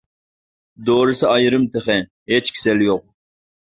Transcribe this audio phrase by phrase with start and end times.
[0.87, 2.01] دورىسى ئايرىم تېخى،
[2.35, 3.09] ھېچ كېسەل يوق.